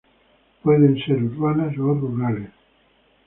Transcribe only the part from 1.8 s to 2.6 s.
rurales.